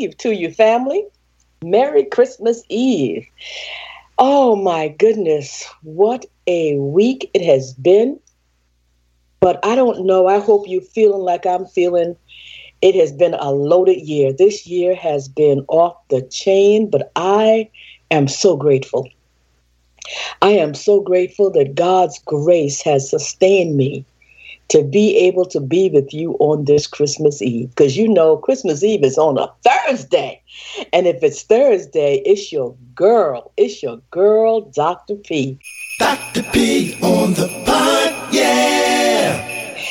Eve 0.00 0.16
to 0.16 0.34
you, 0.34 0.50
family. 0.50 1.04
Merry 1.62 2.04
Christmas 2.04 2.62
Eve. 2.70 3.26
Oh 4.18 4.56
my 4.56 4.88
goodness, 4.88 5.66
what 5.82 6.24
a 6.46 6.78
week 6.78 7.30
it 7.34 7.42
has 7.42 7.74
been. 7.74 8.18
But 9.40 9.64
I 9.64 9.74
don't 9.74 10.06
know. 10.06 10.26
I 10.26 10.38
hope 10.38 10.64
you're 10.66 10.80
feeling 10.80 11.22
like 11.22 11.44
I'm 11.44 11.66
feeling. 11.66 12.16
It 12.80 12.94
has 12.94 13.12
been 13.12 13.34
a 13.34 13.52
loaded 13.52 14.00
year. 14.00 14.32
This 14.32 14.66
year 14.66 14.94
has 14.94 15.28
been 15.28 15.66
off 15.68 15.96
the 16.08 16.22
chain, 16.22 16.88
but 16.88 17.12
I 17.14 17.70
am 18.10 18.26
so 18.26 18.56
grateful. 18.56 19.06
I 20.40 20.50
am 20.50 20.72
so 20.72 21.00
grateful 21.00 21.50
that 21.52 21.74
God's 21.74 22.18
grace 22.24 22.80
has 22.82 23.10
sustained 23.10 23.76
me 23.76 24.06
to 24.70 24.84
be 24.84 25.16
able 25.16 25.44
to 25.46 25.60
be 25.60 25.90
with 25.90 26.14
you 26.14 26.34
on 26.38 26.64
this 26.64 26.86
Christmas 26.86 27.42
Eve. 27.42 27.68
Because 27.70 27.96
you 27.96 28.08
know, 28.08 28.36
Christmas 28.36 28.82
Eve 28.82 29.04
is 29.04 29.18
on 29.18 29.36
a 29.36 29.50
Thursday. 29.62 30.40
And 30.92 31.06
if 31.06 31.22
it's 31.22 31.42
Thursday, 31.42 32.22
it's 32.24 32.52
your 32.52 32.74
girl. 32.94 33.52
It's 33.56 33.82
your 33.82 33.98
girl, 34.10 34.62
Dr. 34.62 35.16
P. 35.16 35.58
Dr. 35.98 36.44
P 36.52 36.94
on 37.02 37.34
the 37.34 37.48
pod, 37.66 38.32
yeah. 38.32 39.48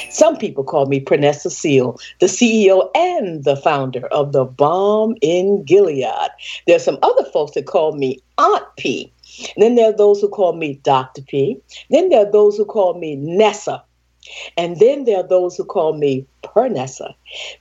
Some 0.10 0.38
people 0.38 0.64
call 0.64 0.86
me 0.86 1.00
Pernessa 1.00 1.52
Seele, 1.52 2.00
the 2.20 2.28
CEO 2.28 2.90
and 2.96 3.44
the 3.44 3.58
founder 3.58 4.08
of 4.08 4.32
the 4.32 4.46
Balm 4.46 5.16
in 5.22 5.64
Gilead. 5.66 6.32
There's 6.68 6.84
some 6.84 7.00
other 7.04 7.26
folks 7.26 7.54
that 7.54 7.66
call 7.66 7.96
me 7.96 8.20
Aunt 8.38 8.64
P. 8.78 9.12
And 9.56 9.64
then 9.64 9.76
there 9.76 9.90
are 9.90 9.96
those 9.96 10.22
who 10.22 10.30
call 10.30 10.54
me 10.54 10.80
Dr. 10.84 11.22
P. 11.22 11.60
Then 11.90 12.10
there 12.10 12.26
are 12.26 12.32
those 12.32 12.58
who 12.58 12.66
call 12.66 12.98
me 12.98 13.16
Nessa. 13.18 13.84
And 14.58 14.80
then 14.80 15.06
there 15.06 15.18
are 15.18 15.28
those 15.28 15.56
who 15.56 15.66
call 15.66 15.94
me 15.94 16.26
Pernessa. 16.44 17.14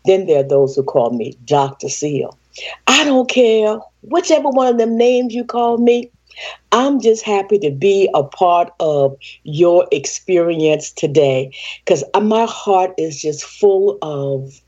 Then 0.04 0.26
there 0.26 0.40
are 0.40 0.48
those 0.48 0.76
who 0.76 0.82
call 0.82 1.10
me 1.10 1.34
Dr. 1.44 1.88
Seele. 1.88 2.36
I 2.86 3.04
don't 3.04 3.28
care 3.28 3.78
whichever 4.02 4.48
one 4.48 4.68
of 4.68 4.78
them 4.78 4.96
names 4.96 5.34
you 5.34 5.44
call 5.44 5.78
me. 5.78 6.10
I'm 6.70 7.00
just 7.00 7.24
happy 7.24 7.58
to 7.60 7.70
be 7.70 8.08
a 8.14 8.22
part 8.22 8.72
of 8.80 9.16
your 9.44 9.86
experience 9.90 10.92
today 10.92 11.52
because 11.84 12.04
my 12.22 12.46
heart 12.46 12.92
is 12.96 13.20
just 13.20 13.44
full 13.44 13.98
of 14.02 14.60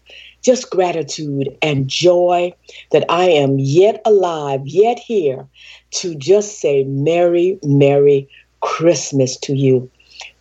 just 0.43 0.71
gratitude 0.71 1.57
and 1.63 1.89
joy 1.89 2.53
that 2.93 3.05
I 3.09 3.27
am 3.27 3.59
yet 3.59 4.01
alive, 4.05 4.63
yet 4.65 4.99
here 4.99 5.47
to 5.93 6.15
just 6.15 6.61
say 6.61 6.85
Merry, 6.85 7.59
Merry 7.63 8.29
Christmas 8.61 9.37
to 9.39 9.55
you. 9.55 9.91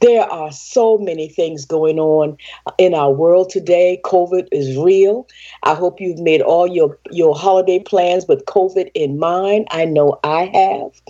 There 0.01 0.23
are 0.23 0.51
so 0.51 0.97
many 0.97 1.27
things 1.27 1.65
going 1.65 1.99
on 1.99 2.37
in 2.77 2.93
our 2.93 3.11
world 3.11 3.49
today. 3.49 3.99
COVID 4.05 4.47
is 4.51 4.77
real. 4.77 5.27
I 5.63 5.73
hope 5.73 5.99
you've 5.99 6.19
made 6.19 6.41
all 6.41 6.67
your, 6.67 6.97
your 7.11 7.35
holiday 7.35 7.79
plans 7.79 8.25
with 8.27 8.45
COVID 8.45 8.91
in 8.93 9.19
mind. 9.19 9.67
I 9.71 9.85
know 9.85 10.19
I 10.23 10.45
have. 10.53 11.01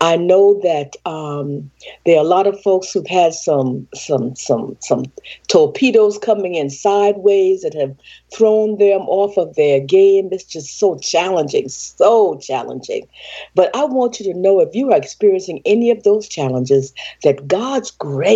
I 0.00 0.16
know 0.16 0.60
that 0.62 0.96
um, 1.04 1.70
there 2.06 2.16
are 2.16 2.24
a 2.24 2.28
lot 2.28 2.46
of 2.46 2.60
folks 2.62 2.92
who've 2.92 3.06
had 3.06 3.34
some 3.34 3.86
some 3.94 4.34
some 4.36 4.76
some 4.80 5.04
torpedoes 5.48 6.18
coming 6.18 6.54
in 6.54 6.70
sideways 6.70 7.62
that 7.62 7.74
have 7.74 7.94
thrown 8.32 8.78
them 8.78 9.02
off 9.02 9.36
of 9.36 9.54
their 9.56 9.80
game. 9.80 10.28
It's 10.32 10.44
just 10.44 10.78
so 10.78 10.98
challenging, 10.98 11.68
so 11.68 12.38
challenging. 12.38 13.06
But 13.54 13.74
I 13.74 13.84
want 13.84 14.20
you 14.20 14.32
to 14.32 14.38
know 14.38 14.60
if 14.60 14.74
you 14.74 14.92
are 14.92 14.96
experiencing 14.96 15.60
any 15.64 15.90
of 15.90 16.02
those 16.02 16.28
challenges, 16.28 16.92
that 17.22 17.46
God's 17.46 17.90
grace, 17.90 18.29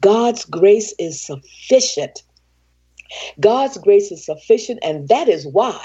God's 0.00 0.44
grace 0.44 0.94
is 0.98 1.20
sufficient. 1.20 2.22
God's 3.40 3.78
grace 3.78 4.10
is 4.10 4.24
sufficient, 4.24 4.80
and 4.82 5.08
that 5.08 5.28
is 5.28 5.46
why 5.46 5.80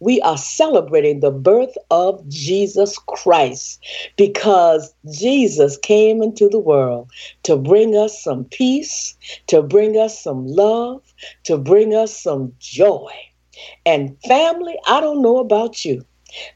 we 0.00 0.20
are 0.20 0.36
celebrating 0.36 1.20
the 1.20 1.30
birth 1.30 1.74
of 1.90 2.26
Jesus 2.28 2.98
Christ 2.98 3.82
because 4.16 4.94
Jesus 5.12 5.76
came 5.78 6.22
into 6.22 6.48
the 6.48 6.58
world 6.58 7.10
to 7.44 7.56
bring 7.56 7.96
us 7.96 8.22
some 8.22 8.44
peace, 8.44 9.16
to 9.46 9.62
bring 9.62 9.96
us 9.96 10.22
some 10.22 10.46
love, 10.46 11.02
to 11.44 11.56
bring 11.56 11.94
us 11.94 12.20
some 12.20 12.52
joy. 12.58 13.12
And 13.86 14.16
family, 14.26 14.76
I 14.86 15.00
don't 15.00 15.22
know 15.22 15.38
about 15.38 15.84
you, 15.84 16.04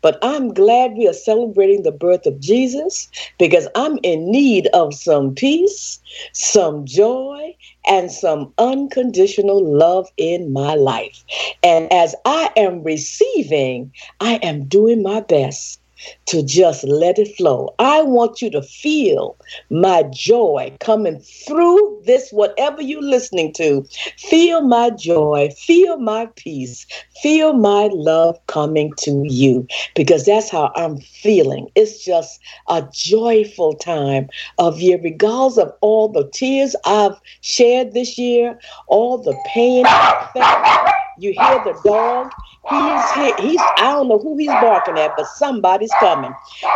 but 0.00 0.18
I'm 0.22 0.52
glad 0.54 0.92
we 0.92 1.08
are 1.08 1.12
celebrating 1.12 1.82
the 1.82 1.92
birth 1.92 2.26
of 2.26 2.40
Jesus 2.40 3.08
because 3.38 3.68
I'm 3.74 3.98
in 4.02 4.30
need 4.30 4.68
of 4.68 4.94
some 4.94 5.34
peace, 5.34 6.00
some 6.32 6.84
joy, 6.86 7.56
and 7.86 8.10
some 8.10 8.52
unconditional 8.58 9.62
love 9.64 10.08
in 10.16 10.52
my 10.52 10.74
life. 10.74 11.22
And 11.62 11.92
as 11.92 12.14
I 12.24 12.50
am 12.56 12.82
receiving, 12.82 13.92
I 14.20 14.34
am 14.36 14.64
doing 14.66 15.02
my 15.02 15.20
best 15.20 15.80
to 16.26 16.42
just 16.42 16.84
let 16.84 17.18
it 17.18 17.34
flow. 17.36 17.74
I 17.78 18.02
want 18.02 18.42
you 18.42 18.50
to 18.50 18.62
feel 18.62 19.36
my 19.70 20.02
joy 20.04 20.76
coming 20.80 21.18
through 21.20 22.02
this, 22.04 22.30
whatever 22.30 22.82
you're 22.82 23.02
listening 23.02 23.52
to. 23.54 23.86
Feel 24.18 24.62
my 24.62 24.90
joy, 24.90 25.50
feel 25.56 25.98
my 25.98 26.26
peace, 26.36 26.86
feel 27.22 27.52
my 27.52 27.88
love 27.92 28.38
coming 28.46 28.92
to 28.98 29.24
you 29.28 29.66
because 29.94 30.24
that's 30.24 30.50
how 30.50 30.72
I'm 30.76 30.98
feeling. 30.98 31.68
It's 31.74 32.04
just 32.04 32.40
a 32.68 32.86
joyful 32.92 33.74
time 33.74 34.28
of 34.58 34.80
year, 34.80 35.00
regardless 35.02 35.58
of 35.58 35.72
all 35.80 36.08
the 36.08 36.28
tears 36.30 36.74
I've 36.84 37.20
shared 37.40 37.92
this 37.92 38.18
year, 38.18 38.58
all 38.88 39.18
the 39.18 39.36
pain 39.46 39.84
I 39.86 40.28
felt. 40.32 41.01
You 41.22 41.32
hear 41.32 41.62
the 41.62 41.80
dog 41.84 42.32
He's 42.68 43.10
here. 43.12 43.34
He's 43.38 43.60
I 43.60 43.92
don't 43.92 44.08
know 44.08 44.18
who 44.18 44.36
he's 44.36 44.48
barking 44.48 44.98
at, 44.98 45.16
but 45.16 45.26
somebody's 45.26 45.92
coming. 46.00 46.32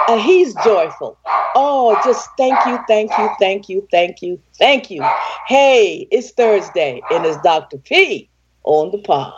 And 0.08 0.20
he's 0.20 0.54
joyful. 0.64 1.18
Oh, 1.54 1.98
just 2.04 2.28
thank 2.36 2.54
you, 2.66 2.78
thank 2.88 3.10
you, 3.18 3.30
thank 3.38 3.68
you, 3.68 3.86
thank 3.90 4.22
you, 4.22 4.40
thank 4.58 4.90
you. 4.90 5.04
Hey, 5.46 6.08
it's 6.10 6.32
Thursday, 6.32 7.00
and 7.10 7.24
it's 7.24 7.40
Dr. 7.42 7.78
P 7.78 8.28
on 8.64 8.90
the 8.90 8.98
pod. 8.98 9.32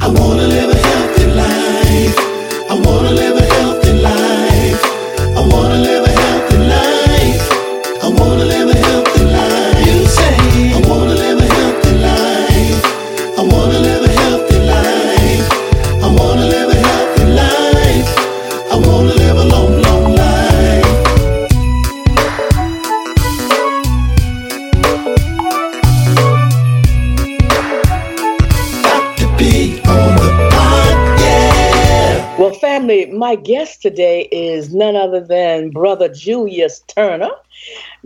I 0.00 0.08
wanna 0.08 0.46
live 0.46 0.81
my 33.32 33.36
guest 33.36 33.80
today 33.80 34.28
is 34.30 34.74
none 34.74 34.94
other 34.94 35.18
than 35.18 35.70
Brother 35.70 36.06
Julius 36.06 36.80
Turner. 36.80 37.30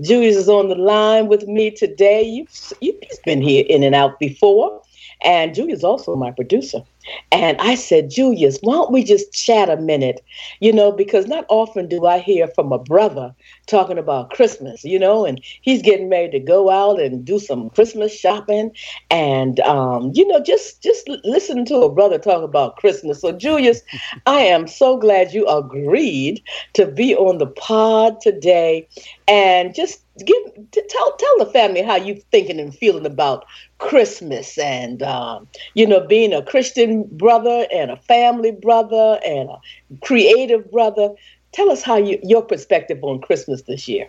Julius 0.00 0.36
is 0.36 0.48
on 0.48 0.68
the 0.68 0.76
line 0.76 1.26
with 1.26 1.48
me 1.48 1.72
today. 1.72 2.22
You've, 2.22 2.72
you've 2.80 2.94
been 3.24 3.42
here 3.42 3.64
in 3.68 3.82
and 3.82 3.92
out 3.92 4.20
before. 4.20 4.80
And 5.22 5.54
Julius 5.54 5.84
also 5.84 6.14
my 6.16 6.30
producer. 6.30 6.82
And 7.30 7.56
I 7.60 7.74
said, 7.76 8.10
Julius, 8.10 8.58
why 8.62 8.74
don't 8.74 8.92
we 8.92 9.04
just 9.04 9.32
chat 9.32 9.70
a 9.70 9.76
minute? 9.76 10.24
You 10.60 10.72
know, 10.72 10.90
because 10.90 11.26
not 11.26 11.46
often 11.48 11.88
do 11.88 12.06
I 12.06 12.18
hear 12.18 12.48
from 12.48 12.72
a 12.72 12.78
brother 12.78 13.34
talking 13.66 13.98
about 13.98 14.30
Christmas, 14.30 14.84
you 14.84 14.98
know, 14.98 15.24
and 15.24 15.40
he's 15.62 15.82
getting 15.82 16.08
ready 16.08 16.30
to 16.38 16.40
go 16.40 16.70
out 16.70 17.00
and 17.00 17.24
do 17.24 17.38
some 17.38 17.70
Christmas 17.70 18.16
shopping. 18.16 18.72
And, 19.10 19.60
um, 19.60 20.10
you 20.14 20.26
know, 20.26 20.42
just, 20.42 20.82
just 20.82 21.08
listen 21.24 21.64
to 21.66 21.76
a 21.76 21.92
brother 21.92 22.18
talk 22.18 22.42
about 22.42 22.76
Christmas. 22.76 23.20
So, 23.20 23.32
Julius, 23.32 23.82
I 24.26 24.40
am 24.40 24.66
so 24.66 24.96
glad 24.96 25.32
you 25.32 25.46
agreed 25.46 26.42
to 26.74 26.86
be 26.86 27.14
on 27.14 27.38
the 27.38 27.46
pod 27.46 28.20
today 28.20 28.88
and 29.28 29.74
just 29.74 30.05
give 30.24 30.70
tell 30.70 31.16
tell 31.16 31.38
the 31.38 31.50
family 31.52 31.82
how 31.82 31.96
you're 31.96 32.16
thinking 32.32 32.60
and 32.60 32.74
feeling 32.74 33.06
about 33.06 33.44
Christmas 33.78 34.56
and 34.58 35.02
um, 35.02 35.48
you 35.74 35.86
know 35.86 36.06
being 36.06 36.32
a 36.32 36.42
Christian 36.42 37.04
brother 37.12 37.66
and 37.72 37.90
a 37.90 37.96
family 37.96 38.52
brother 38.52 39.18
and 39.24 39.50
a 39.50 39.58
creative 40.02 40.70
brother. 40.70 41.10
Tell 41.52 41.70
us 41.70 41.82
how 41.82 41.96
you 41.96 42.18
your 42.22 42.42
perspective 42.42 42.98
on 43.02 43.20
Christmas 43.20 43.62
this 43.62 43.88
year. 43.88 44.08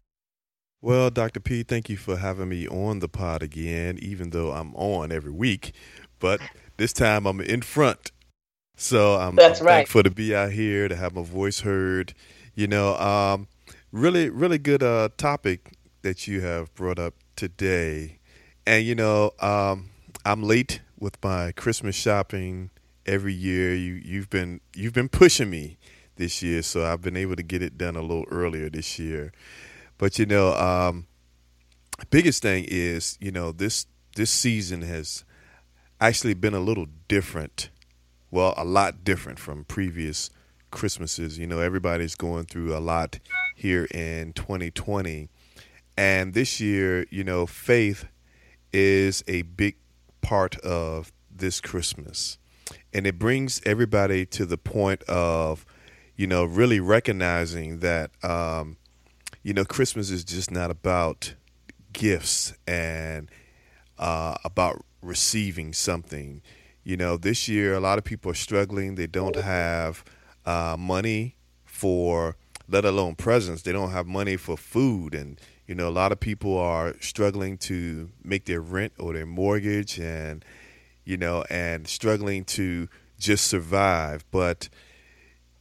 Well, 0.81 1.09
Dr. 1.09 1.39
P, 1.39 1.63
thank 1.63 1.89
you 1.89 1.97
for 1.97 2.17
having 2.17 2.49
me 2.49 2.67
on 2.67 2.99
the 2.99 3.09
pod 3.09 3.41
again, 3.41 3.97
even 3.99 4.29
though 4.29 4.51
I'm 4.51 4.75
on 4.75 5.11
every 5.11 5.31
week. 5.31 5.73
But 6.19 6.39
this 6.77 6.93
time 6.93 7.25
I'm 7.25 7.41
in 7.41 7.61
front. 7.61 8.11
So 8.75 9.15
I'm, 9.15 9.35
That's 9.35 9.59
I'm 9.59 9.65
right. 9.65 9.73
thankful 9.73 10.03
to 10.03 10.11
be 10.11 10.35
out 10.35 10.51
here, 10.51 10.87
to 10.87 10.95
have 10.95 11.15
my 11.15 11.23
voice 11.23 11.61
heard. 11.61 12.13
You 12.53 12.67
know, 12.67 12.95
um, 12.97 13.47
really, 13.91 14.29
really 14.29 14.59
good 14.59 14.83
uh, 14.83 15.09
topic 15.17 15.73
that 16.07 16.25
you 16.25 16.39
have 16.39 16.73
brought 16.73 16.97
up 16.97 17.15
today. 17.35 18.19
And, 18.65 18.85
you 18.85 18.95
know, 18.95 19.31
um, 19.41 19.89
I'm 20.23 20.41
late 20.41 20.79
with 20.97 21.21
my 21.21 21.51
Christmas 21.51 21.97
shopping 21.97 22.69
every 23.05 23.33
year. 23.33 23.75
You 23.75 23.95
you've 23.95 24.29
been 24.29 24.61
you've 24.73 24.93
been 24.93 25.09
pushing 25.09 25.49
me 25.49 25.77
this 26.15 26.41
year, 26.41 26.61
so 26.61 26.85
I've 26.85 27.01
been 27.01 27.17
able 27.17 27.35
to 27.35 27.43
get 27.43 27.61
it 27.61 27.77
done 27.77 27.97
a 27.97 28.01
little 28.01 28.23
earlier 28.31 28.69
this 28.69 28.97
year. 28.97 29.33
But 29.97 30.17
you 30.17 30.25
know, 30.25 30.53
um, 30.53 31.07
biggest 32.09 32.41
thing 32.41 32.63
is 32.69 33.17
you 33.19 33.31
know 33.31 33.51
this 33.51 33.85
this 34.15 34.31
season 34.31 34.83
has 34.83 35.25
actually 35.99 36.35
been 36.35 36.53
a 36.53 36.61
little 36.61 36.87
different. 37.09 37.69
Well, 38.31 38.53
a 38.55 38.63
lot 38.63 39.03
different 39.03 39.39
from 39.39 39.65
previous 39.65 40.29
Christmases. 40.71 41.37
You 41.37 41.47
know, 41.47 41.59
everybody's 41.59 42.15
going 42.15 42.45
through 42.45 42.73
a 42.73 42.79
lot 42.79 43.19
here 43.55 43.89
in 43.93 44.31
2020. 44.31 45.27
And 45.97 46.35
this 46.35 46.61
year, 46.61 47.07
you 47.09 47.23
know, 47.23 47.47
faith 47.47 48.05
is 48.71 49.23
a 49.27 49.41
big 49.41 49.77
part 50.21 50.57
of 50.59 51.11
this 51.29 51.59
Christmas. 51.59 52.37
And 52.93 53.07
it 53.07 53.17
brings 53.17 53.61
everybody 53.65 54.25
to 54.27 54.45
the 54.45 54.57
point 54.57 55.01
of, 55.03 55.65
you 56.15 56.27
know, 56.27 56.45
really 56.45 56.79
recognizing 56.79 57.79
that, 57.79 58.11
um, 58.23 58.77
you 59.41 59.53
know, 59.53 59.65
Christmas 59.65 60.11
is 60.11 60.23
just 60.23 60.51
not 60.51 60.69
about 60.69 61.33
gifts 61.93 62.53
and 62.67 63.29
uh, 63.97 64.35
about 64.43 64.85
receiving 65.01 65.73
something. 65.73 66.41
You 66.83 66.97
know, 66.97 67.17
this 67.17 67.47
year 67.47 67.73
a 67.73 67.79
lot 67.79 67.97
of 67.97 68.03
people 68.03 68.31
are 68.31 68.35
struggling. 68.35 68.95
They 68.95 69.07
don't 69.07 69.35
have 69.35 70.03
uh, 70.45 70.75
money 70.77 71.35
for, 71.65 72.35
let 72.67 72.85
alone 72.85 73.15
presents. 73.15 73.63
They 73.63 73.71
don't 73.71 73.91
have 73.91 74.05
money 74.07 74.37
for 74.37 74.57
food, 74.57 75.13
and 75.15 75.39
you 75.67 75.75
know, 75.75 75.87
a 75.87 75.91
lot 75.91 76.11
of 76.11 76.19
people 76.19 76.57
are 76.57 76.95
struggling 77.01 77.57
to 77.57 78.09
make 78.23 78.45
their 78.45 78.61
rent 78.61 78.93
or 78.97 79.13
their 79.13 79.25
mortgage, 79.25 79.99
and 79.99 80.43
you 81.03 81.17
know, 81.17 81.43
and 81.49 81.87
struggling 81.87 82.45
to 82.45 82.87
just 83.19 83.45
survive. 83.47 84.25
But 84.31 84.69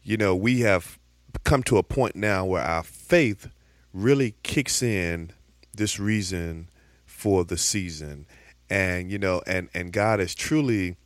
you 0.02 0.16
know, 0.16 0.34
we 0.34 0.60
have 0.60 0.98
come 1.44 1.62
to 1.64 1.78
a 1.78 1.82
point 1.82 2.16
now 2.16 2.44
where 2.44 2.62
our 2.62 2.82
faith 2.82 3.50
really 3.92 4.34
kicks 4.42 4.82
in 4.82 5.32
this 5.74 5.98
reason 5.98 6.68
for 7.04 7.44
the 7.44 7.56
season 7.56 8.26
and 8.68 9.10
you 9.10 9.18
know 9.18 9.42
and 9.46 9.68
and 9.74 9.92
god 9.92 10.18
has 10.18 10.34
truly 10.34 10.96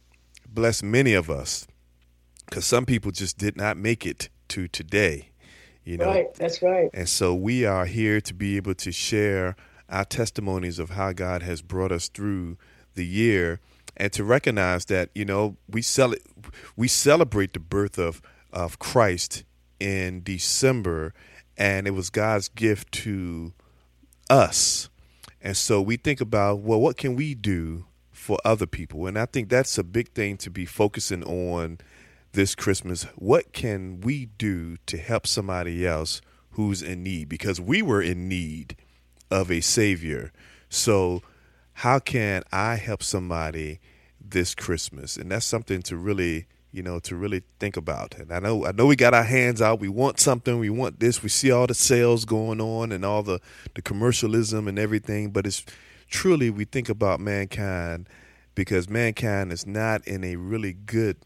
blessed 0.49 0.82
many 0.82 1.14
of 1.14 1.31
us 1.31 1.67
because 2.47 2.64
some 2.64 2.85
people 2.85 3.11
just 3.11 3.38
did 3.38 3.56
not 3.56 3.76
make 3.76 4.05
it 4.06 4.29
to 4.49 4.67
today 4.69 5.30
you 5.90 5.98
know 5.98 6.06
Right, 6.06 6.32
that's 6.34 6.62
right. 6.62 6.88
and 6.94 7.08
so 7.08 7.34
we 7.34 7.64
are 7.64 7.84
here 7.87 8.20
to 8.20 8.32
be 8.34 8.56
able 8.56 8.75
to 8.75 8.92
share 8.92 9.56
our 9.88 10.04
testimonies 10.04 10.78
of 10.78 10.90
how 10.90 11.12
god 11.12 11.42
has 11.42 11.62
brought 11.62 11.90
us 11.92 12.08
through 12.08 12.56
the 12.94 13.04
year 13.04 13.60
and 13.96 14.12
to 14.12 14.22
recognize 14.22 14.84
that 14.87 15.10
you 15.14 15.25
know 15.25 15.56
we 15.69 15.82
cel- 15.82 16.14
we 16.76 16.87
celebrate 16.88 17.52
the 17.54 17.60
birth 17.60 17.98
of 17.98 18.22
of 18.52 18.78
christ 18.78 19.44
in 19.81 20.22
december 20.22 21.12
and 21.56 21.87
it 21.87 21.90
was 21.90 22.08
god's 22.08 22.48
gift 22.48 22.92
to 22.92 23.52
us 24.28 24.88
and 25.42 25.56
so 25.56 25.81
we 25.81 25.96
think 25.96 26.20
about, 26.20 26.60
well, 26.60 26.81
what 26.81 26.96
can 26.98 27.16
we 27.16 27.34
do 27.34 27.87
for 28.12 28.38
other 28.44 28.66
people? 28.66 29.06
And 29.06 29.19
I 29.19 29.25
think 29.25 29.48
that's 29.48 29.78
a 29.78 29.82
big 29.82 30.10
thing 30.10 30.37
to 30.38 30.50
be 30.50 30.66
focusing 30.66 31.25
on 31.25 31.78
this 32.32 32.55
Christmas. 32.55 33.05
What 33.17 33.53
can 33.53 34.00
we 34.00 34.27
do 34.27 34.77
to 34.87 34.97
help 34.97 35.27
somebody 35.27 35.87
else 35.87 36.21
who's 36.53 36.82
in 36.82 37.03
need? 37.03 37.29
Because 37.29 37.61
we 37.61 37.82
were 37.82 38.03
in 38.03 38.29
need 38.29 38.77
of 39.31 39.50
a 39.50 39.61
Savior. 39.61 40.32
So, 40.69 41.23
how 41.75 41.99
can 41.99 42.43
I 42.53 42.77
help 42.77 43.03
somebody 43.03 43.81
this 44.21 44.55
Christmas? 44.55 45.17
And 45.17 45.31
that's 45.31 45.47
something 45.47 45.82
to 45.82 45.97
really 45.97 46.47
you 46.73 46.82
know, 46.82 47.00
to 47.00 47.17
really 47.17 47.43
think 47.59 47.77
about. 47.77 48.17
And 48.17 48.33
I 48.33 48.38
know 48.38 48.65
I 48.65 48.73
know 48.73 48.87
we 48.87 48.97
got 48.97 49.15
our 49.15 49.25
hands 49.25 49.61
out. 49.61 49.81
We 49.81 49.88
want 49.88 50.21
something. 50.21 50.59
We 50.59 50.71
want 50.71 51.00
this. 51.00 51.23
We 51.23 51.29
see 51.29 51.50
all 51.50 51.67
the 51.67 51.75
sales 51.75 52.25
going 52.25 52.61
on 52.61 52.93
and 52.93 53.05
all 53.05 53.23
the 53.23 53.41
the 53.75 53.83
commercialism 53.83 54.69
and 54.69 54.79
everything, 54.79 55.31
but 55.31 55.47
it's 55.47 55.65
truly 56.09 56.50
we 56.50 56.65
think 56.65 56.88
about 56.88 57.21
mankind 57.21 58.09
because 58.55 58.88
mankind 58.88 59.53
is 59.53 59.67
not 59.67 60.06
in 60.06 60.23
a 60.25 60.37
really 60.37 60.73
good 60.73 61.17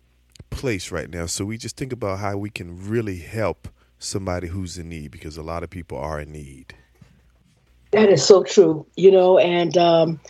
place 0.55 0.91
right 0.91 1.11
now. 1.11 1.27
So 1.27 1.45
we 1.45 1.59
just 1.59 1.77
think 1.77 1.93
about 1.93 2.19
how 2.19 2.37
we 2.37 2.51
can 2.51 2.89
really 2.89 3.19
help 3.19 3.69
somebody 3.99 4.49
who's 4.49 4.79
in 4.79 4.89
need 4.89 5.11
because 5.11 5.37
a 5.37 5.43
lot 5.43 5.63
of 5.63 5.71
people 5.71 5.99
are 5.99 6.21
in 6.21 6.33
need. 6.33 6.75
That 7.93 8.09
is 8.09 8.25
so 8.25 8.43
true, 8.43 8.87
you 8.97 9.11
know, 9.11 9.39
and 9.39 9.77
um, 9.77 10.21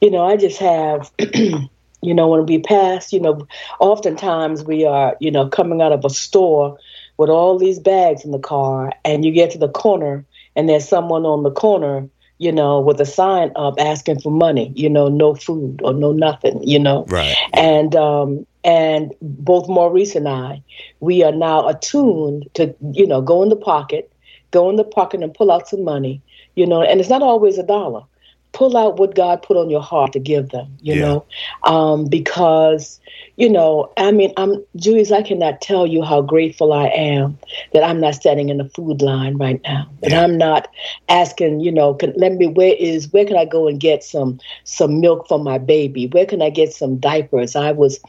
you 0.00 0.10
know, 0.10 0.24
I 0.24 0.36
just 0.36 0.58
have 0.58 1.10
you 2.02 2.14
know, 2.14 2.28
when 2.28 2.44
we 2.46 2.58
pass, 2.58 3.12
you 3.12 3.20
know, 3.20 3.46
oftentimes 3.78 4.64
we 4.64 4.84
are, 4.84 5.16
you 5.20 5.30
know, 5.30 5.48
coming 5.48 5.80
out 5.80 5.92
of 5.92 6.04
a 6.04 6.10
store 6.10 6.76
with 7.16 7.30
all 7.30 7.58
these 7.58 7.78
bags 7.78 8.24
in 8.24 8.32
the 8.32 8.38
car, 8.38 8.92
and 9.04 9.24
you 9.24 9.30
get 9.30 9.52
to 9.52 9.58
the 9.58 9.68
corner, 9.68 10.24
and 10.56 10.68
there's 10.68 10.88
someone 10.88 11.24
on 11.24 11.44
the 11.44 11.50
corner, 11.52 12.08
you 12.38 12.50
know, 12.50 12.80
with 12.80 13.00
a 13.00 13.06
sign 13.06 13.52
up 13.54 13.74
asking 13.78 14.20
for 14.20 14.32
money, 14.32 14.72
you 14.74 14.90
know, 14.90 15.08
no 15.08 15.34
food 15.34 15.80
or 15.84 15.92
no 15.92 16.10
nothing, 16.10 16.60
you 16.66 16.78
know. 16.78 17.04
Right. 17.08 17.36
And 17.52 17.94
um, 17.94 18.46
and 18.64 19.12
both 19.20 19.68
Maurice 19.68 20.14
and 20.14 20.28
I, 20.28 20.62
we 21.00 21.22
are 21.22 21.32
now 21.32 21.68
attuned 21.68 22.48
to, 22.54 22.74
you 22.92 23.06
know, 23.06 23.20
go 23.20 23.42
in 23.42 23.48
the 23.48 23.56
pocket, 23.56 24.12
go 24.50 24.70
in 24.70 24.76
the 24.76 24.84
pocket 24.84 25.22
and 25.22 25.34
pull 25.34 25.50
out 25.50 25.68
some 25.68 25.84
money, 25.84 26.20
you 26.54 26.66
know, 26.66 26.82
and 26.82 27.00
it's 27.00 27.10
not 27.10 27.22
always 27.22 27.58
a 27.58 27.62
dollar 27.66 28.02
pull 28.52 28.76
out 28.76 28.98
what 28.98 29.14
God 29.14 29.42
put 29.42 29.56
on 29.56 29.70
your 29.70 29.80
heart 29.82 30.12
to 30.12 30.18
give 30.20 30.50
them, 30.50 30.76
you 30.80 30.94
Yeah. 30.94 31.00
know, 31.02 31.24
um, 31.64 32.04
because, 32.06 33.00
you 33.36 33.48
know, 33.48 33.90
I 33.96 34.12
mean, 34.12 34.32
I'm 34.36 34.62
Julius. 34.76 35.10
I 35.10 35.22
cannot 35.22 35.60
tell 35.60 35.86
you 35.86 36.02
how 36.02 36.20
grateful 36.20 36.72
I 36.72 36.86
am 36.88 37.38
that 37.72 37.82
I'm 37.82 38.00
not 38.00 38.14
standing 38.14 38.50
in 38.50 38.58
the 38.58 38.68
food 38.68 39.00
line 39.02 39.36
right 39.38 39.60
now. 39.64 39.88
That 40.02 40.12
Yeah. 40.12 40.20
I'm 40.22 40.36
not 40.36 40.68
asking, 41.08 41.60
you 41.60 41.72
know, 41.72 41.94
can, 41.94 42.12
let 42.16 42.32
me 42.34 42.46
where 42.46 42.74
is 42.78 43.10
where 43.12 43.24
can 43.24 43.36
I 43.36 43.44
go 43.44 43.68
and 43.68 43.80
get 43.80 44.02
some 44.04 44.38
some 44.64 45.00
milk 45.00 45.26
for 45.28 45.38
my 45.38 45.58
baby? 45.58 46.08
Where 46.08 46.26
can 46.26 46.42
I 46.42 46.50
get 46.50 46.72
some 46.72 46.98
diapers? 46.98 47.56
I 47.56 47.72
was, 47.72 48.00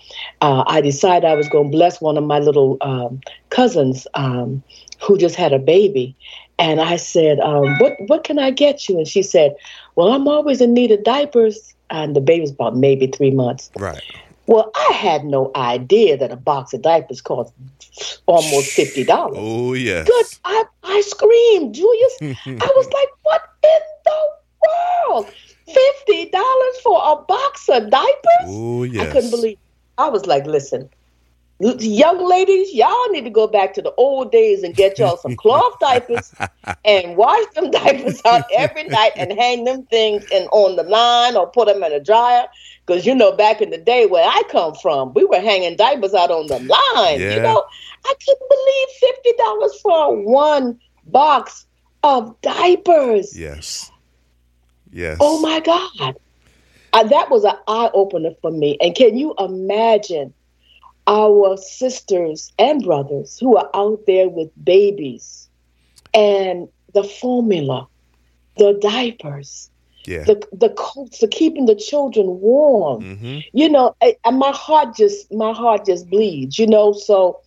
uh, 0.41 0.63
I 0.67 0.81
decided 0.81 1.25
I 1.27 1.35
was 1.35 1.49
going 1.49 1.71
to 1.71 1.77
bless 1.77 2.01
one 2.01 2.17
of 2.17 2.23
my 2.23 2.39
little 2.39 2.77
um, 2.81 3.21
cousins 3.49 4.07
um, 4.13 4.63
who 5.01 5.17
just 5.17 5.35
had 5.35 5.53
a 5.53 5.59
baby, 5.59 6.15
and 6.63 6.79
I 6.79 6.95
said, 6.95 7.41
um, 7.41 7.77
"What 7.79 7.97
what 8.07 8.23
can 8.23 8.39
I 8.39 8.49
get 8.49 8.87
you?" 8.87 8.97
And 8.97 9.07
she 9.07 9.21
said, 9.21 9.55
"Well, 9.95 10.13
I'm 10.13 10.27
always 10.29 10.61
in 10.61 10.73
need 10.73 10.91
of 10.91 11.03
diapers." 11.03 11.73
And 11.89 12.15
the 12.15 12.21
baby 12.21 12.41
was 12.41 12.51
about 12.51 12.77
maybe 12.77 13.07
three 13.07 13.31
months. 13.31 13.69
Right. 13.77 14.01
Well, 14.47 14.71
I 14.75 14.93
had 14.93 15.25
no 15.25 15.51
idea 15.55 16.17
that 16.17 16.31
a 16.31 16.37
box 16.37 16.73
of 16.73 16.81
diapers 16.81 17.21
cost 17.21 17.53
almost 18.25 18.71
fifty 18.71 19.03
dollars. 19.03 19.37
Oh 19.37 19.73
yes. 19.73 20.07
Good, 20.07 20.25
I 20.45 20.63
I 20.83 21.01
screamed, 21.01 21.75
Julius. 21.75 22.17
I 22.21 22.71
was 22.77 22.85
like, 22.99 23.09
"What 23.23 23.41
in 23.63 23.81
the 24.05 24.21
world? 24.63 25.27
Fifty 25.65 26.29
dollars 26.29 26.79
for 26.81 27.01
a 27.03 27.15
box 27.23 27.67
of 27.67 27.89
diapers?" 27.89 28.45
oh 28.45 28.83
yes. 28.83 29.09
I 29.09 29.11
couldn't 29.11 29.31
believe. 29.31 29.57
It. 29.57 29.59
I 29.97 30.07
was 30.09 30.25
like, 30.25 30.45
"Listen, 30.45 30.89
young 31.59 32.27
ladies, 32.27 32.73
y'all 32.73 33.09
need 33.11 33.23
to 33.23 33.29
go 33.29 33.47
back 33.47 33.73
to 33.75 33.81
the 33.81 33.93
old 33.95 34.31
days 34.31 34.63
and 34.63 34.75
get 34.75 34.99
y'all 34.99 35.17
some 35.17 35.35
cloth 35.35 35.79
diapers 35.79 36.33
and 36.85 37.15
wash 37.15 37.45
them 37.55 37.71
diapers 37.71 38.21
out 38.25 38.43
every 38.57 38.83
night 38.85 39.11
and 39.15 39.31
hang 39.33 39.63
them 39.63 39.83
things 39.83 40.25
in 40.31 40.43
on 40.47 40.75
the 40.75 40.83
line 40.83 41.35
or 41.35 41.47
put 41.47 41.67
them 41.67 41.83
in 41.83 41.91
a 41.91 41.99
dryer." 41.99 42.45
Because 42.85 43.05
you 43.05 43.15
know, 43.15 43.31
back 43.31 43.61
in 43.61 43.69
the 43.69 43.77
day 43.77 44.05
where 44.07 44.25
I 44.27 44.43
come 44.49 44.75
from, 44.75 45.13
we 45.13 45.23
were 45.25 45.39
hanging 45.39 45.77
diapers 45.77 46.13
out 46.13 46.31
on 46.31 46.47
the 46.47 46.59
line. 46.59 47.19
Yeah. 47.19 47.35
You 47.35 47.41
know, 47.41 47.63
I 48.05 48.13
couldn't 48.25 48.49
believe 48.49 48.87
fifty 48.99 49.31
dollars 49.37 49.79
for 49.81 50.23
one 50.23 50.79
box 51.05 51.65
of 52.03 52.39
diapers. 52.41 53.37
Yes. 53.37 53.91
Yes. 54.91 55.17
Oh 55.19 55.39
my 55.41 55.59
God. 55.59 56.17
Uh, 56.93 57.03
that 57.03 57.31
was 57.31 57.43
an 57.43 57.55
eye 57.67 57.89
opener 57.93 58.31
for 58.41 58.51
me. 58.51 58.77
And 58.79 58.93
can 58.93 59.17
you 59.17 59.33
imagine 59.39 60.33
our 61.07 61.57
sisters 61.57 62.51
and 62.59 62.83
brothers 62.83 63.37
who 63.39 63.57
are 63.57 63.69
out 63.73 63.99
there 64.07 64.29
with 64.29 64.49
babies 64.63 65.49
and 66.13 66.67
the 66.93 67.03
formula, 67.03 67.87
the 68.57 68.77
diapers, 68.81 69.69
Yeah. 70.05 70.23
the, 70.25 70.41
the 70.51 70.69
coats, 70.69 71.19
the 71.19 71.27
keeping 71.27 71.65
the 71.65 71.75
children 71.75 72.39
warm? 72.41 73.01
Mm-hmm. 73.03 73.39
you 73.53 73.69
know 73.69 73.95
and 74.25 74.37
my 74.39 74.51
heart 74.51 74.95
just 74.95 75.31
my 75.33 75.53
heart 75.53 75.85
just 75.85 76.09
bleeds 76.09 76.57
you 76.59 76.67
know 76.67 76.93
so 76.93 77.39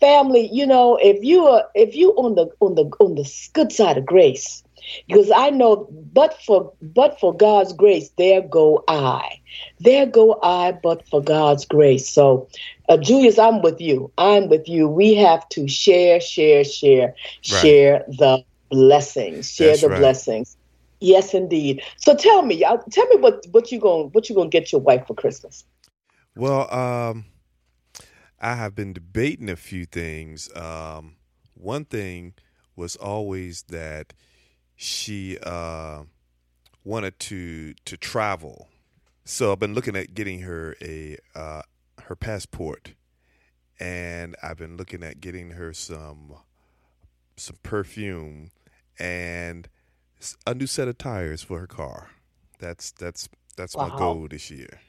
family 0.00 0.48
you 0.52 0.66
know 0.66 0.96
if 1.02 1.22
you 1.24 1.46
are 1.46 1.64
if 1.74 1.94
you 1.96 2.10
on 2.12 2.34
the 2.36 2.48
on 2.60 2.74
the 2.74 2.84
on 3.00 3.14
the 3.16 3.24
good 3.54 3.72
side 3.72 3.98
of 3.98 4.06
grace 4.06 4.63
because 5.08 5.30
i 5.34 5.50
know 5.50 5.86
but 6.12 6.34
for 6.42 6.72
but 6.80 7.18
for 7.20 7.34
god's 7.36 7.72
grace 7.72 8.10
there 8.18 8.40
go 8.42 8.82
i 8.88 9.28
there 9.80 10.06
go 10.06 10.38
i 10.42 10.72
but 10.82 11.06
for 11.08 11.22
god's 11.22 11.64
grace 11.66 12.08
so 12.08 12.48
uh, 12.88 12.96
julius 12.96 13.38
i'm 13.38 13.62
with 13.62 13.80
you 13.80 14.10
i'm 14.18 14.48
with 14.48 14.68
you 14.68 14.88
we 14.88 15.14
have 15.14 15.48
to 15.48 15.66
share 15.68 16.20
share 16.20 16.64
share 16.64 17.14
share 17.42 18.04
the 18.08 18.38
blessings 18.70 19.50
share 19.52 19.76
That's 19.76 19.78
the 19.78 19.88
right. 19.88 19.90
blessings 19.90 20.56
Yes, 21.00 21.34
indeed. 21.34 21.82
So 21.96 22.14
tell 22.14 22.42
me, 22.42 22.54
y'all, 22.56 22.82
tell 22.90 23.06
me 23.08 23.16
what 23.16 23.44
what 23.50 23.70
you 23.70 23.78
going 23.78 24.08
what 24.12 24.28
you 24.28 24.34
gonna 24.34 24.48
get 24.48 24.72
your 24.72 24.80
wife 24.80 25.06
for 25.06 25.14
Christmas? 25.14 25.64
Well, 26.34 26.72
um, 26.72 27.26
I 28.40 28.54
have 28.54 28.74
been 28.74 28.92
debating 28.92 29.48
a 29.50 29.56
few 29.56 29.84
things. 29.84 30.50
Um, 30.56 31.16
one 31.54 31.84
thing 31.84 32.34
was 32.76 32.96
always 32.96 33.62
that 33.68 34.12
she 34.76 35.38
uh, 35.42 36.02
wanted 36.84 37.18
to 37.20 37.74
to 37.84 37.96
travel, 37.96 38.68
so 39.24 39.52
I've 39.52 39.60
been 39.60 39.74
looking 39.74 39.96
at 39.96 40.14
getting 40.14 40.40
her 40.40 40.76
a 40.82 41.16
uh, 41.34 41.62
her 42.04 42.16
passport, 42.16 42.94
and 43.78 44.36
I've 44.42 44.58
been 44.58 44.76
looking 44.76 45.02
at 45.02 45.20
getting 45.20 45.50
her 45.52 45.72
some 45.72 46.34
some 47.36 47.56
perfume 47.62 48.50
and 48.98 49.68
a 50.46 50.54
new 50.54 50.66
set 50.66 50.88
of 50.88 50.98
tires 50.98 51.42
for 51.42 51.58
her 51.58 51.66
car. 51.66 52.10
That's 52.58 52.92
that's 52.92 53.28
that's 53.56 53.76
my 53.76 53.90
goal 53.90 54.26
this 54.30 54.50
year. 54.50 54.80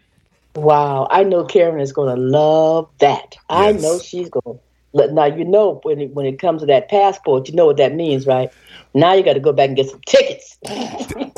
Wow, 0.55 1.07
I 1.11 1.23
know 1.23 1.43
Karen 1.43 1.81
is 1.81 1.91
going 1.91 2.15
to 2.15 2.21
love 2.21 2.89
that. 2.99 3.35
I 3.49 3.73
know 3.73 3.99
she's 3.99 4.29
going 4.29 4.57
to. 4.57 4.64
Now 4.95 5.25
you 5.25 5.43
know 5.43 5.79
when 5.83 5.99
it, 5.99 6.13
when 6.13 6.25
it 6.25 6.39
comes 6.39 6.61
to 6.61 6.65
that 6.67 6.89
passport, 6.89 7.49
you 7.49 7.55
know 7.55 7.65
what 7.65 7.77
that 7.77 7.93
means, 7.93 8.25
right? 8.25 8.49
Now 8.93 9.13
you 9.13 9.23
got 9.23 9.33
to 9.33 9.41
go 9.41 9.51
back 9.51 9.67
and 9.67 9.75
get 9.75 9.89
some 9.89 9.99
tickets. 10.07 10.57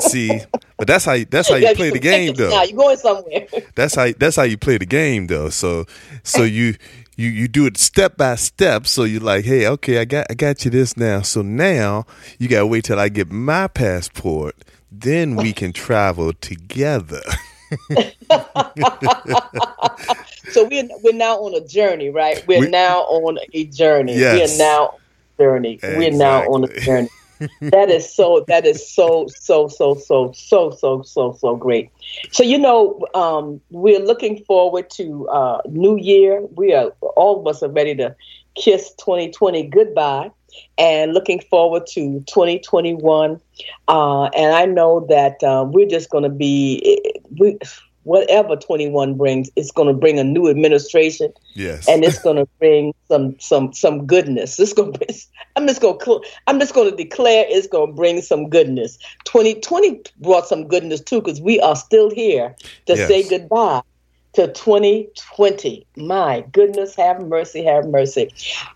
See, 0.00 0.40
but 0.76 0.86
that's 0.86 1.04
how 1.04 1.14
you, 1.14 1.24
that's 1.24 1.48
how 1.48 1.56
you 1.56 1.62
gotta 1.62 1.74
play 1.74 1.90
the 1.90 1.98
game 1.98 2.34
though. 2.34 2.50
Now 2.50 2.62
you're 2.62 2.76
going 2.76 2.96
somewhere. 2.96 3.46
That's 3.74 3.96
how 3.96 4.10
that's 4.16 4.36
how 4.36 4.44
you 4.44 4.56
play 4.56 4.78
the 4.78 4.86
game 4.86 5.26
though. 5.26 5.50
So 5.50 5.86
so 6.22 6.44
you 6.44 6.76
you 7.16 7.28
you 7.28 7.48
do 7.48 7.66
it 7.66 7.76
step 7.76 8.16
by 8.16 8.36
step. 8.36 8.86
So 8.86 9.02
you're 9.02 9.20
like, 9.20 9.44
hey, 9.44 9.66
okay, 9.66 9.98
I 9.98 10.04
got 10.04 10.26
I 10.30 10.34
got 10.34 10.64
you 10.64 10.70
this 10.70 10.96
now. 10.96 11.22
So 11.22 11.42
now 11.42 12.06
you 12.38 12.48
gotta 12.48 12.66
wait 12.66 12.84
till 12.84 12.98
I 12.98 13.08
get 13.08 13.30
my 13.30 13.66
passport. 13.66 14.54
Then 14.90 15.34
we 15.36 15.52
can 15.52 15.72
travel 15.72 16.32
together. 16.32 17.22
So 20.50 20.64
we're 20.64 20.88
we're 21.02 21.12
now 21.12 21.36
on 21.36 21.54
a 21.54 21.66
journey, 21.66 22.10
right? 22.10 22.42
We're 22.46 22.60
We- 22.60 22.68
now 22.68 23.00
on 23.00 23.38
a 23.52 23.64
journey. 23.66 24.18
Yes. 24.18 24.58
We're 24.58 24.64
now 24.64 24.84
on 24.86 24.96
a 24.96 25.42
journey. 25.42 25.78
We're 25.82 26.10
now 26.10 26.42
on 26.48 26.64
a 26.64 26.80
journey. 26.80 27.08
that 27.60 27.88
is 27.88 28.12
so 28.12 28.44
that 28.48 28.66
is 28.66 28.88
so 28.88 29.26
so 29.28 29.68
so 29.68 29.94
so 29.94 30.32
so 30.32 30.70
so 30.70 31.02
so 31.02 31.32
so 31.32 31.56
great. 31.56 31.90
So 32.32 32.42
you 32.42 32.58
know, 32.58 33.04
um, 33.14 33.60
we're 33.70 34.00
looking 34.00 34.42
forward 34.44 34.90
to 34.90 35.28
uh, 35.28 35.60
New 35.68 35.96
Year. 35.96 36.42
We 36.56 36.74
are 36.74 36.90
all 37.16 37.40
of 37.40 37.46
us 37.46 37.62
are 37.62 37.68
ready 37.68 37.94
to 37.96 38.14
kiss 38.56 38.92
2020 38.98 39.68
goodbye 39.68 40.30
and 40.76 41.14
looking 41.14 41.40
forward 41.40 41.86
to 41.88 42.20
2021. 42.26 43.40
Uh, 43.88 44.24
and 44.24 44.54
I 44.54 44.66
know 44.66 45.06
that 45.08 45.42
uh, 45.42 45.64
we're 45.68 45.88
just 45.88 46.10
going 46.10 46.24
to 46.24 46.30
be 46.30 47.00
we 47.38 47.58
whatever 48.08 48.56
21 48.56 49.14
brings, 49.14 49.50
it's 49.54 49.70
going 49.70 49.86
to 49.86 49.92
bring 49.92 50.18
a 50.18 50.24
new 50.24 50.48
administration 50.48 51.30
yes. 51.52 51.86
and 51.86 52.02
it's 52.04 52.18
going 52.22 52.36
to 52.36 52.46
bring 52.58 52.94
some 53.06 53.38
some 53.38 53.70
some 53.74 54.06
goodness. 54.06 54.58
It's 54.58 54.72
going 54.72 54.94
to 54.94 55.14
I'm 55.56 55.66
just 55.66 55.82
going 55.82 55.98
to 56.00 56.22
I'm 56.46 56.58
just 56.58 56.74
going 56.74 56.90
to 56.90 56.96
declare 56.96 57.44
it's 57.48 57.66
going 57.66 57.90
to 57.90 57.94
bring 57.94 58.22
some 58.22 58.48
goodness. 58.48 58.96
2020 59.24 60.00
brought 60.20 60.46
some 60.46 60.66
goodness 60.68 61.02
too 61.02 61.20
because 61.20 61.40
we 61.42 61.60
are 61.60 61.76
still 61.76 62.10
here 62.10 62.56
to 62.86 62.96
Yes. 62.96 63.08
say 63.08 63.28
goodbye 63.28 63.82
to 64.34 64.52
2020. 64.52 65.86
My 65.96 66.44
goodness, 66.52 66.94
have 66.96 67.20
mercy, 67.26 67.64
have 67.64 67.86
mercy. 67.86 68.30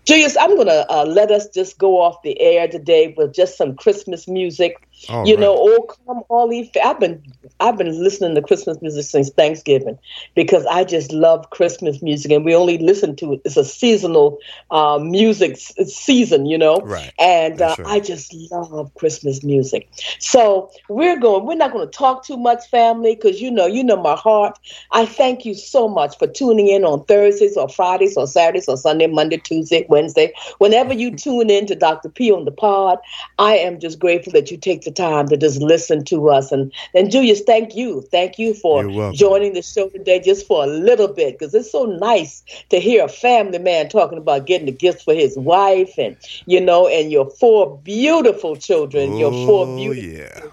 Julius, 0.05 0.35
I'm 0.37 0.55
going 0.55 0.67
to 0.67 0.91
uh, 0.91 1.05
let 1.05 1.31
us 1.31 1.47
just 1.49 1.77
go 1.77 2.01
off 2.01 2.21
the 2.23 2.39
air 2.41 2.67
today 2.67 3.13
with 3.15 3.33
just 3.33 3.57
some 3.57 3.75
Christmas 3.75 4.27
music. 4.27 4.87
All 5.09 5.27
you 5.27 5.35
right. 5.35 5.41
know, 5.41 5.55
oh 5.57 5.81
come 5.83 6.21
all 6.29 6.51
ye. 6.51 6.71
I've 6.83 6.99
been 6.99 7.21
I've 7.59 7.77
been 7.77 8.01
listening 8.01 8.35
to 8.35 8.41
Christmas 8.41 8.81
music 8.81 9.05
since 9.05 9.29
Thanksgiving 9.31 9.97
because 10.35 10.65
I 10.65 10.83
just 10.83 11.11
love 11.11 11.49
Christmas 11.49 12.01
music, 12.01 12.31
and 12.31 12.45
we 12.45 12.55
only 12.55 12.77
listen 12.77 13.15
to 13.17 13.33
it. 13.33 13.41
It's 13.43 13.57
a 13.57 13.65
seasonal 13.65 14.39
uh, 14.71 14.99
music 14.99 15.57
season, 15.57 16.45
you 16.45 16.57
know. 16.57 16.77
Right. 16.81 17.11
And 17.19 17.61
uh, 17.61 17.75
right. 17.79 17.87
I 17.87 17.99
just 17.99 18.33
love 18.51 18.93
Christmas 18.95 19.43
music. 19.43 19.89
So 20.19 20.71
we're 20.89 21.19
going. 21.19 21.45
We're 21.45 21.55
not 21.55 21.73
going 21.73 21.85
to 21.85 21.91
talk 21.91 22.25
too 22.25 22.37
much, 22.37 22.65
family, 22.69 23.15
because 23.15 23.41
you 23.41 23.51
know, 23.51 23.65
you 23.65 23.83
know 23.83 24.01
my 24.01 24.15
heart. 24.15 24.57
I 24.91 25.05
thank 25.05 25.45
you 25.45 25.53
so 25.53 25.87
much 25.87 26.17
for 26.17 26.27
tuning 26.27 26.67
in 26.67 26.85
on 26.85 27.03
Thursdays 27.05 27.57
or 27.57 27.67
Fridays 27.67 28.15
or 28.15 28.27
Saturdays 28.27 28.67
or 28.67 28.77
Sunday, 28.77 29.07
Monday, 29.07 29.37
Tuesday, 29.37 29.85
Wednesday. 29.89 30.33
Whenever 30.59 30.93
you 30.93 31.15
tune 31.15 31.49
in 31.49 31.65
to 31.67 31.75
Dr. 31.75 32.09
P 32.09 32.31
on 32.31 32.45
the 32.45 32.51
pod, 32.51 32.99
I 33.37 33.55
am 33.57 33.79
just 33.79 33.99
grateful 33.99 34.33
that 34.33 34.51
you 34.51 34.57
take 34.57 34.82
the 34.85 34.91
time 34.91 35.27
to 35.27 35.37
just 35.37 35.61
listen 35.61 36.03
to 36.05 36.29
us. 36.29 36.51
And 36.51 36.71
and 36.93 37.11
Julius, 37.11 37.41
thank 37.41 37.75
you, 37.75 38.01
thank 38.11 38.37
you 38.39 38.53
for 38.53 38.87
joining 39.11 39.53
the 39.53 39.61
show 39.61 39.89
today, 39.89 40.19
just 40.19 40.47
for 40.47 40.63
a 40.63 40.67
little 40.67 41.07
bit, 41.07 41.37
because 41.37 41.53
it's 41.53 41.71
so 41.71 41.85
nice 41.85 42.43
to 42.69 42.79
hear 42.79 43.05
a 43.05 43.09
family 43.09 43.59
man 43.59 43.89
talking 43.89 44.17
about 44.17 44.45
getting 44.47 44.65
the 44.67 44.71
gifts 44.71 45.03
for 45.03 45.13
his 45.13 45.37
wife, 45.37 45.93
and 45.97 46.17
you 46.45 46.59
know, 46.61 46.87
and 46.87 47.11
your 47.11 47.29
four 47.29 47.77
beautiful 47.79 48.55
children, 48.55 49.15
your 49.15 49.33
four 49.33 49.67
Oh, 49.67 49.75
beautiful 49.75 50.09
yeah. 50.09 50.51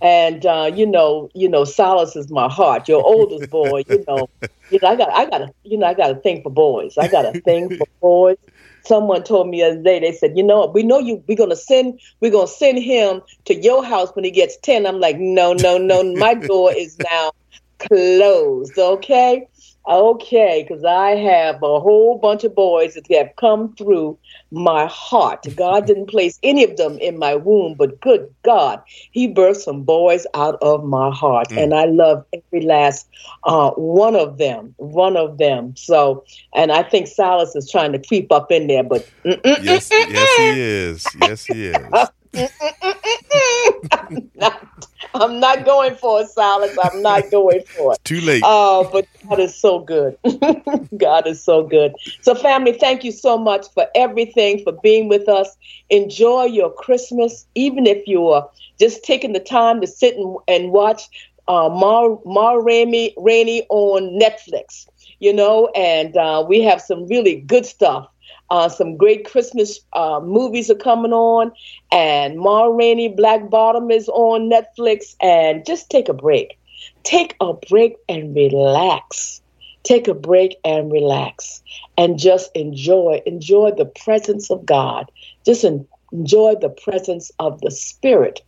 and 0.00 0.46
uh, 0.46 0.70
you 0.74 0.86
know, 0.86 1.28
you 1.34 1.48
know, 1.48 1.64
Solace 1.64 2.16
is 2.16 2.30
my 2.30 2.48
heart. 2.48 2.88
Your 2.88 3.04
oldest 3.04 3.50
boy, 3.50 3.82
you 3.88 4.04
know, 4.08 4.28
you 4.68 4.78
know, 4.82 4.88
I 4.88 4.96
got, 4.96 5.10
I 5.10 5.26
got, 5.28 5.42
a, 5.42 5.52
you 5.64 5.78
know, 5.78 5.86
I 5.86 5.94
got 5.94 6.10
a 6.10 6.14
thing 6.16 6.42
for 6.42 6.50
boys. 6.50 6.96
I 6.98 7.08
got 7.08 7.26
a 7.26 7.34
thing 7.44 7.70
for 7.76 7.86
boys. 8.00 8.36
Someone 8.84 9.22
told 9.22 9.48
me 9.48 9.60
the 9.60 9.68
other 9.68 9.82
day. 9.82 10.00
They 10.00 10.12
said, 10.12 10.36
you 10.36 10.42
know, 10.42 10.66
we 10.66 10.82
know 10.82 10.98
you. 10.98 11.22
We're 11.26 11.36
gonna 11.36 11.56
send, 11.56 12.00
we're 12.20 12.30
gonna 12.30 12.46
send 12.46 12.78
him 12.78 13.22
to 13.44 13.54
your 13.54 13.84
house 13.84 14.10
when 14.14 14.24
he 14.24 14.30
gets 14.30 14.56
ten. 14.58 14.86
I'm 14.86 15.00
like, 15.00 15.18
no, 15.18 15.52
no, 15.52 15.78
no. 15.78 16.02
My 16.14 16.34
door 16.34 16.72
is 16.72 16.98
now 16.98 17.32
closed. 17.78 18.78
Okay, 18.78 19.46
okay, 19.90 20.64
because 20.66 20.84
I 20.84 21.10
have 21.10 21.56
a 21.56 21.80
whole 21.80 22.18
bunch 22.18 22.44
of 22.44 22.54
boys 22.54 22.94
that 22.94 23.06
have 23.10 23.30
come 23.36 23.74
through 23.76 24.18
my 24.50 24.86
heart. 24.86 25.46
God 25.56 25.86
didn't 25.86 26.06
place 26.06 26.38
any 26.42 26.64
of 26.64 26.76
them 26.76 26.96
in 26.98 27.18
my 27.18 27.34
womb, 27.34 27.74
but 27.74 28.00
good 28.00 28.32
God, 28.44 28.80
He 29.10 29.32
birthed 29.32 29.62
some 29.62 29.82
boys 29.82 30.26
out 30.34 30.56
of 30.62 30.84
my 30.84 31.10
heart, 31.10 31.48
Mm. 31.50 31.62
and 31.62 31.74
I 31.74 31.84
love 31.86 32.24
every 32.32 32.64
last 32.66 33.06
uh, 33.44 33.70
one 33.72 34.16
of 34.16 34.38
them. 34.38 34.74
One 34.78 35.16
of 35.16 35.38
them. 35.38 35.74
So, 35.76 36.24
and 36.54 36.72
I 36.72 36.82
think 36.82 37.06
Silas 37.06 37.54
is 37.56 37.70
trying 37.70 37.92
to 37.92 37.98
creep 37.98 38.30
up 38.32 38.50
in 38.52 38.66
there, 38.66 38.84
but 38.84 39.08
Yes, 39.24 39.90
yes, 39.90 40.36
he 40.36 40.60
is. 40.60 41.14
Yes, 41.14 41.44
he 41.44 41.66
is. 41.66 41.92
I'm 43.92 44.30
not, 44.34 44.89
I'm 45.14 45.40
not 45.40 45.64
going 45.64 45.96
for 45.96 46.20
it, 46.20 46.28
Silas. 46.28 46.76
I'm 46.82 47.02
not 47.02 47.30
going 47.30 47.62
for 47.74 47.94
it. 47.94 48.04
Too 48.04 48.20
late. 48.20 48.42
Oh, 48.46 48.88
but 48.92 49.06
God 49.28 49.40
is 49.40 49.58
so 49.58 49.80
good. 49.80 50.16
God 50.96 51.26
is 51.26 51.44
so 51.44 51.62
good. 51.62 51.92
So, 52.22 52.34
family, 52.34 52.72
thank 52.72 53.04
you 53.04 53.12
so 53.12 53.36
much 53.36 53.66
for 53.74 53.86
everything, 53.94 54.62
for 54.62 54.72
being 54.82 55.08
with 55.08 55.28
us. 55.28 55.56
Enjoy 55.90 56.44
your 56.44 56.72
Christmas, 56.72 57.46
even 57.54 57.86
if 57.86 58.06
you 58.06 58.28
are 58.28 58.48
just 58.78 59.04
taking 59.04 59.32
the 59.32 59.40
time 59.40 59.80
to 59.80 59.86
sit 59.86 60.16
and, 60.16 60.36
and 60.48 60.72
watch 60.72 61.02
uh, 61.48 61.68
Ma, 61.68 62.16
Ma 62.24 62.52
Rainey, 62.52 63.12
Rainey 63.18 63.66
on 63.70 64.18
Netflix, 64.20 64.86
you 65.18 65.32
know, 65.32 65.68
and 65.74 66.16
uh, 66.16 66.44
we 66.48 66.62
have 66.62 66.80
some 66.80 67.06
really 67.08 67.40
good 67.40 67.66
stuff. 67.66 68.06
Uh, 68.50 68.68
some 68.68 68.96
great 68.96 69.24
Christmas 69.24 69.80
uh, 69.92 70.20
movies 70.22 70.70
are 70.70 70.74
coming 70.74 71.12
on, 71.12 71.52
and 71.92 72.38
Ma 72.38 72.64
Rainey 72.64 73.08
Black 73.08 73.48
Bottom 73.48 73.90
is 73.90 74.08
on 74.08 74.50
Netflix. 74.50 75.14
And 75.20 75.64
just 75.64 75.90
take 75.90 76.08
a 76.08 76.14
break 76.14 76.58
take 77.02 77.36
a 77.40 77.54
break 77.54 77.96
and 78.08 78.34
relax. 78.34 79.40
Take 79.82 80.08
a 80.08 80.14
break 80.14 80.56
and 80.64 80.92
relax 80.92 81.62
and 81.96 82.18
just 82.18 82.50
enjoy 82.54 83.22
enjoy 83.24 83.72
the 83.76 83.86
presence 83.86 84.50
of 84.50 84.66
God. 84.66 85.10
Just 85.46 85.64
en- 85.64 85.86
enjoy 86.12 86.56
the 86.60 86.68
presence 86.68 87.32
of 87.38 87.60
the 87.62 87.70
spirit 87.70 88.42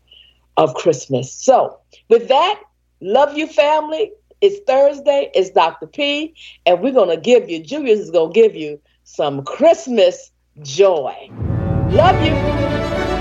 of 0.59 0.75
Christmas. 0.75 1.33
So, 1.33 1.79
with 2.11 2.29
that, 2.29 2.61
love 3.01 3.37
you 3.37 3.47
family. 3.47 4.13
It's 4.43 4.59
Thursday, 4.67 5.31
it's 5.35 5.51
Dr. 5.51 5.87
P, 5.87 6.35
and 6.67 6.83
we're 6.83 6.93
going 6.93 7.09
to 7.09 7.17
give 7.17 7.49
you 7.49 7.63
Julius 7.63 8.01
is 8.01 8.11
going 8.11 8.35
to 8.35 8.41
give 8.41 8.55
you 8.55 8.79
some 9.13 9.45
Christmas 9.45 10.31
joy. 10.63 11.29
Love 11.91 12.25
you. 12.25 13.12